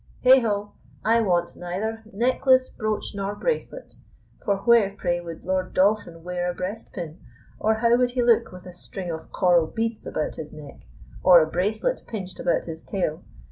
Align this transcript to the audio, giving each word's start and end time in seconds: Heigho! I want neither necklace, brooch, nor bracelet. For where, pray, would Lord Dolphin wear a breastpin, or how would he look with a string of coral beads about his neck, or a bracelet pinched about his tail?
Heigho! 0.25 0.71
I 1.05 1.21
want 1.21 1.55
neither 1.55 2.01
necklace, 2.11 2.69
brooch, 2.71 3.13
nor 3.13 3.35
bracelet. 3.35 3.93
For 4.43 4.57
where, 4.57 4.95
pray, 4.97 5.19
would 5.21 5.45
Lord 5.45 5.75
Dolphin 5.75 6.23
wear 6.23 6.49
a 6.49 6.55
breastpin, 6.55 7.19
or 7.59 7.75
how 7.75 7.95
would 7.97 8.09
he 8.09 8.23
look 8.23 8.51
with 8.51 8.65
a 8.65 8.73
string 8.73 9.11
of 9.11 9.31
coral 9.31 9.67
beads 9.67 10.07
about 10.07 10.37
his 10.37 10.53
neck, 10.53 10.87
or 11.21 11.39
a 11.39 11.45
bracelet 11.45 12.07
pinched 12.07 12.39
about 12.39 12.65
his 12.65 12.81
tail? 12.81 13.21